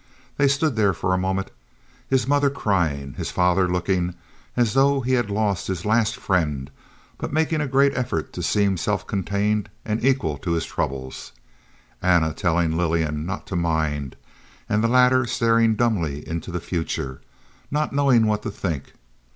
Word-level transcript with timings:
They 0.37 0.47
stood 0.47 0.75
there 0.75 0.93
for 0.93 1.13
a 1.13 1.17
moment, 1.19 1.51
his 2.09 2.27
mother 2.27 2.49
crying, 2.49 3.13
his 3.19 3.29
father 3.29 3.67
looking 3.69 4.15
as 4.57 4.73
though 4.73 5.01
he 5.01 5.13
had 5.13 5.29
lost 5.29 5.67
his 5.67 5.85
last 5.85 6.15
friend 6.15 6.71
but 7.19 7.31
making 7.31 7.61
a 7.61 7.67
great 7.67 7.95
effort 7.95 8.33
to 8.33 8.41
seem 8.41 8.77
self 8.77 9.05
contained 9.05 9.69
and 9.85 10.03
equal 10.03 10.39
to 10.39 10.53
his 10.53 10.65
troubles, 10.65 11.33
Anna 12.01 12.33
telling 12.33 12.75
Lillian 12.75 13.27
not 13.27 13.45
to 13.45 13.55
mind, 13.55 14.15
and 14.67 14.83
the 14.83 14.87
latter 14.87 15.27
staring 15.27 15.75
dumbly 15.75 16.27
into 16.27 16.49
the 16.51 16.59
future, 16.59 17.21
not 17.69 17.93
knowing 17.93 18.25
what 18.25 18.41
to 18.41 18.49
think. 18.49 18.93